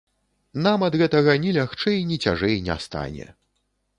Нам 0.67 0.85
ад 0.87 0.95
гэтага 1.01 1.35
ні 1.43 1.51
лягчэй, 1.59 1.99
ні 2.11 2.17
цяжэй 2.25 2.57
не 2.69 2.79
стане. 2.87 3.29